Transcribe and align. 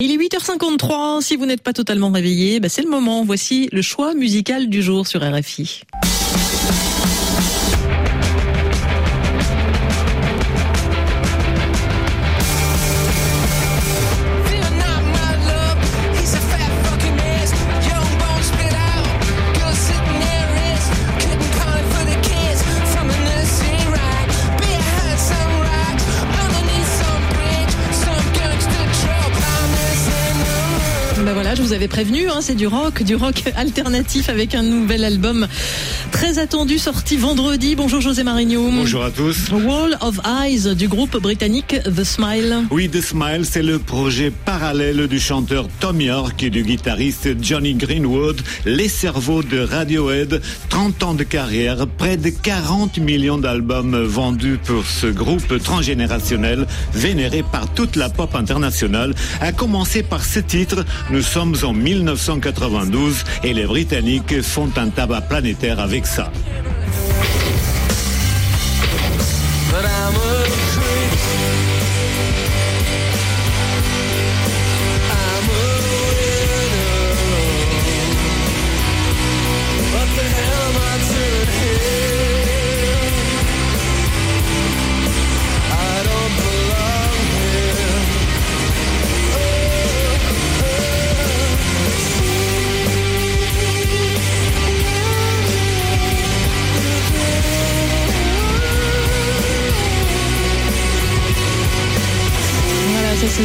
Il 0.00 0.12
est 0.12 0.16
8h53, 0.16 1.22
si 1.22 1.34
vous 1.34 1.44
n'êtes 1.44 1.60
pas 1.60 1.72
totalement 1.72 2.12
réveillé, 2.12 2.60
bah 2.60 2.68
c'est 2.68 2.82
le 2.82 2.88
moment. 2.88 3.24
Voici 3.24 3.68
le 3.72 3.82
choix 3.82 4.14
musical 4.14 4.68
du 4.68 4.80
jour 4.80 5.08
sur 5.08 5.28
RFI. 5.28 5.82
Vous 31.68 31.74
avais 31.74 31.88
prévenu, 31.88 32.30
hein, 32.30 32.38
c'est 32.40 32.54
du 32.54 32.66
rock, 32.66 33.02
du 33.02 33.14
rock 33.14 33.42
alternatif 33.56 34.30
avec 34.30 34.54
un 34.54 34.62
nouvel 34.62 35.04
album 35.04 35.46
très 36.12 36.38
attendu 36.38 36.78
sorti 36.78 37.18
vendredi. 37.18 37.76
Bonjour 37.76 38.00
José 38.00 38.24
Marigno. 38.24 38.70
Bonjour 38.70 39.04
à 39.04 39.10
tous. 39.10 39.50
Wall 39.52 39.98
of 40.00 40.18
Eyes 40.24 40.74
du 40.74 40.88
groupe 40.88 41.18
britannique 41.18 41.76
The 41.84 42.04
Smile. 42.04 42.64
Oui, 42.70 42.88
The 42.88 43.02
Smile, 43.02 43.44
c'est 43.44 43.62
le 43.62 43.78
projet 43.78 44.30
parallèle 44.30 45.08
du 45.08 45.20
chanteur 45.20 45.68
Tom 45.78 46.00
York 46.00 46.42
et 46.42 46.48
du 46.48 46.62
guitariste 46.62 47.28
Johnny 47.42 47.74
Greenwood, 47.74 48.40
les 48.64 48.88
cerveaux 48.88 49.42
de 49.42 49.58
Radiohead, 49.58 50.40
30 50.70 51.02
ans 51.02 51.14
de 51.14 51.24
carrière, 51.24 51.86
près 51.86 52.16
de 52.16 52.30
40 52.30 52.96
millions 52.96 53.36
d'albums 53.36 54.04
vendus 54.04 54.58
pour 54.64 54.86
ce 54.86 55.06
groupe 55.06 55.62
transgénérationnel 55.62 56.66
vénéré 56.94 57.42
par 57.42 57.70
toute 57.74 57.96
la 57.96 58.08
pop 58.08 58.34
internationale, 58.34 59.14
a 59.42 59.52
commencé 59.52 60.02
par 60.02 60.24
ce 60.24 60.40
titre 60.40 60.86
nous 61.10 61.22
sommes 61.22 61.57
en 61.64 61.72
1992 61.72 63.24
et 63.42 63.52
les 63.52 63.66
Britanniques 63.66 64.42
font 64.42 64.70
un 64.76 64.88
tabac 64.88 65.22
planétaire 65.22 65.80
avec 65.80 66.06
ça. 66.06 66.30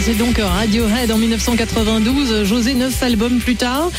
C'est 0.01 0.17
donc 0.17 0.37
Radiohead 0.37 1.11
en 1.11 1.17
1992. 1.17 2.43
José, 2.43 2.73
neuf 2.73 3.01
albums 3.03 3.39
plus 3.39 3.55
tard. 3.55 3.89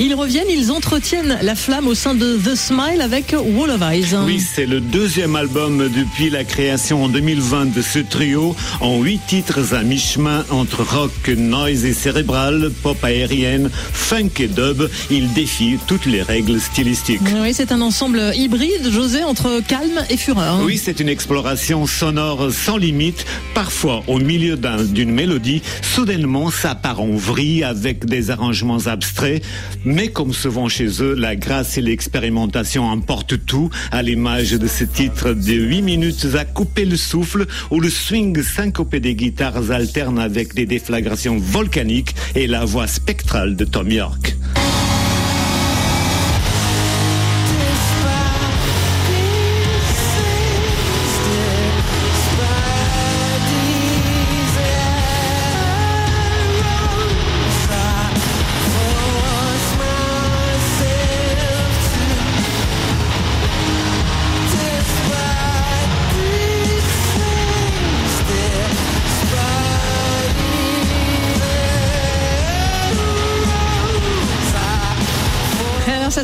Ils 0.00 0.14
reviennent, 0.14 0.50
ils 0.50 0.72
entretiennent 0.72 1.38
la 1.40 1.54
flamme 1.54 1.86
au 1.86 1.94
sein 1.94 2.14
de 2.14 2.36
The 2.36 2.56
Smile 2.56 3.00
avec 3.00 3.36
Wall 3.38 3.70
of 3.70 3.80
Eyes. 3.82 4.16
Oui, 4.24 4.40
c'est 4.40 4.66
le 4.66 4.80
deuxième 4.80 5.36
album 5.36 5.88
depuis 5.94 6.30
la 6.30 6.42
création 6.42 7.04
en 7.04 7.08
2020 7.08 7.74
de 7.74 7.82
ce 7.82 7.98
trio, 8.00 8.56
en 8.80 9.00
huit 9.02 9.20
titres 9.28 9.74
à 9.74 9.82
mi-chemin 9.82 10.44
entre 10.50 10.82
rock, 10.82 11.28
noise 11.28 11.84
et 11.84 11.92
cérébral, 11.92 12.72
pop 12.82 12.96
aérienne, 13.04 13.70
funk 13.92 14.40
et 14.40 14.48
dub. 14.48 14.88
Ils 15.10 15.32
défient 15.32 15.78
toutes 15.86 16.06
les 16.06 16.22
règles 16.22 16.60
stylistiques. 16.60 17.20
Oui, 17.40 17.52
c'est 17.54 17.70
un 17.70 17.82
ensemble 17.82 18.32
hybride, 18.34 18.90
José, 18.90 19.22
entre 19.22 19.60
calme 19.68 20.02
et 20.10 20.16
fureur. 20.16 20.60
Oui, 20.64 20.80
c'est 20.82 20.98
une 20.98 21.08
exploration 21.08 21.86
sonore 21.86 22.50
sans 22.50 22.78
limite, 22.78 23.26
parfois 23.54 24.02
au 24.08 24.18
milieu 24.18 24.56
d'une 24.56 25.12
mélodie, 25.12 25.41
soudainement 25.82 26.50
ça 26.50 26.74
part 26.74 27.00
en 27.00 27.16
vrille 27.16 27.64
avec 27.64 28.04
des 28.04 28.30
arrangements 28.30 28.86
abstraits, 28.86 29.42
mais 29.84 30.08
comme 30.08 30.32
souvent 30.32 30.68
chez 30.68 31.02
eux, 31.02 31.14
la 31.14 31.36
grâce 31.36 31.78
et 31.78 31.82
l'expérimentation 31.82 32.84
emportent 32.84 33.44
tout, 33.44 33.70
à 33.90 34.02
l'image 34.02 34.52
de 34.52 34.66
ce 34.66 34.84
titre 34.84 35.32
de 35.32 35.52
8 35.52 35.82
minutes 35.82 36.26
à 36.34 36.44
couper 36.44 36.84
le 36.84 36.96
souffle, 36.96 37.46
où 37.70 37.80
le 37.80 37.90
swing 37.90 38.42
syncopé 38.42 39.00
des 39.00 39.14
guitares 39.14 39.70
alterne 39.70 40.18
avec 40.18 40.54
des 40.54 40.66
déflagrations 40.66 41.38
volcaniques 41.38 42.14
et 42.34 42.46
la 42.46 42.64
voix 42.64 42.86
spectrale 42.86 43.56
de 43.56 43.64
Tom 43.64 43.90
York. 43.90 44.36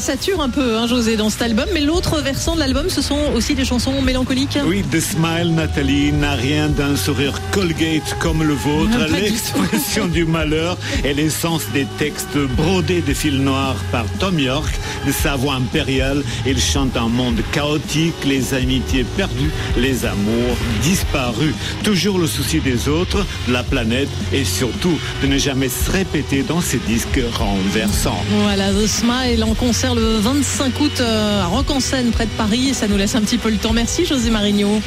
Ça 0.01 0.13
sature 0.13 0.41
un 0.41 0.49
peu, 0.49 0.77
hein, 0.77 0.87
José, 0.87 1.17
dans 1.17 1.29
cet 1.29 1.43
album. 1.43 1.67
Mais 1.75 1.81
l'autre 1.81 2.21
versant 2.21 2.55
de 2.55 2.61
l'album, 2.61 2.89
ce 2.89 3.03
sont 3.03 3.19
aussi 3.35 3.55
des 3.57 3.65
chansons 3.65 4.01
mélancoliques. 4.01 4.59
Oui, 4.65 4.85
The 4.93 5.01
Smile, 5.01 5.55
Nathalie, 5.55 6.13
n'a 6.13 6.35
rien 6.35 6.69
d'un 6.69 6.95
sourire 6.95 7.35
Colgate 7.51 8.17
comme 8.21 8.45
le 8.45 8.55
vôtre. 8.55 8.97
L'expression 9.11 10.07
du 10.07 10.25
malheur 10.25 10.79
et 11.05 11.15
l'essence 11.15 11.63
des 11.75 11.87
textes 11.99 12.39
brodés 12.57 13.01
de 13.01 13.13
fil 13.13 13.43
noir 13.43 13.75
par 13.91 14.05
Tom 14.21 14.39
York, 14.39 14.73
de 15.05 15.11
sa 15.11 15.35
voix 15.35 15.55
impériale. 15.55 16.23
Il 16.47 16.61
chante 16.61 16.97
un 16.97 17.09
monde 17.09 17.41
chaotique, 17.51 18.25
les 18.25 18.55
amitiés 18.55 19.05
perdues, 19.17 19.51
les 19.77 20.07
amours 20.07 20.57
disparus. 20.83 21.55
Toujours 21.83 22.19
le 22.19 22.29
souci 22.29 22.61
des 22.61 22.89
autres, 22.89 23.27
de 23.49 23.53
la 23.53 23.65
planète 23.65 24.09
et 24.33 24.45
surtout 24.45 24.99
de 25.23 25.27
ne 25.27 25.39
jamais 25.39 25.69
se 25.69 25.91
répéter 25.91 26.43
dans 26.43 26.61
ces 26.61 26.79
disques 26.79 27.21
renversants. 27.37 28.23
Voilà, 28.43 28.73
The 28.73 28.87
Smile 28.87 29.43
en 29.43 29.55
concert 29.55 29.88
le 29.95 30.17
25 30.19 30.81
août 30.81 31.01
à 31.01 31.47
Rock 31.47 31.71
en 31.71 31.81
Seine 31.81 32.11
près 32.11 32.27
de 32.27 32.31
Paris 32.31 32.69
et 32.71 32.75
ça 32.75 32.89
nous 32.89 32.97
laisse 32.97 33.15
un 33.15 33.21
petit 33.21 33.39
peu 33.39 33.51
le 33.51 33.57
temps. 33.57 33.73
Merci 33.73 34.05
José 34.05 34.31
Marigno. 34.31 34.81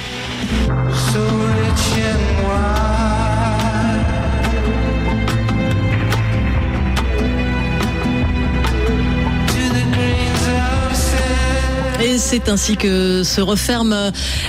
Et 12.03 12.17
c'est 12.17 12.49
ainsi 12.49 12.77
que 12.77 13.23
se 13.23 13.41
referme 13.41 13.95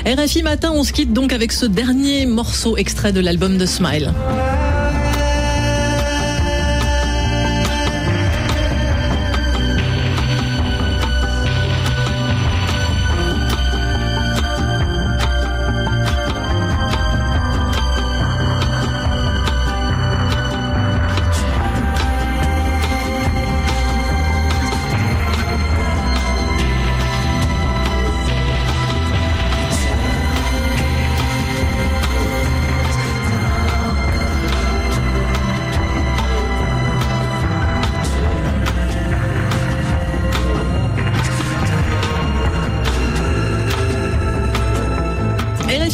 RFI 0.07 0.43
Matin. 0.43 0.73
On 0.75 0.85
se 0.85 0.93
quitte 0.93 1.13
donc 1.13 1.33
avec 1.33 1.53
ce 1.53 1.67
dernier 1.67 2.27
morceau 2.27 2.77
extrait 2.77 3.13
de 3.13 3.21
l'album 3.21 3.59
de 3.59 3.67
Smile. 3.67 4.13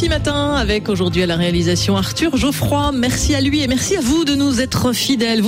Matin 0.09 0.55
avec 0.55 0.89
aujourd'hui 0.89 1.23
à 1.23 1.27
la 1.27 1.37
réalisation 1.37 1.97
Arthur 1.97 2.37
Geoffroy. 2.37 2.93
Merci 2.93 3.35
à 3.35 3.41
lui 3.41 3.63
et 3.63 3.67
merci 3.67 3.97
à 3.97 4.01
vous 4.01 4.25
de 4.25 4.35
nous 4.35 4.61
être 4.61 4.93
fidèles. 4.93 5.43